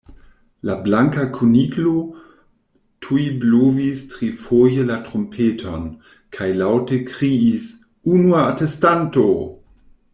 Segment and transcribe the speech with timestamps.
[0.67, 1.91] La Blanka Kuniklo
[3.07, 5.87] tuj blovis trifoje la trumpeton,
[6.39, 9.29] kaj laŭte kriis:"Unua atestanto!"